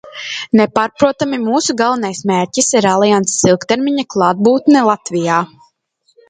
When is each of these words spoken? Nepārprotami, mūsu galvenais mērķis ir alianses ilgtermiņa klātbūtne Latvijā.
Nepārprotami, 0.59 1.39
mūsu 1.49 1.75
galvenais 1.81 2.21
mērķis 2.31 2.71
ir 2.79 2.87
alianses 2.93 3.37
ilgtermiņa 3.51 4.07
klātbūtne 4.15 4.83
Latvijā. 4.89 5.39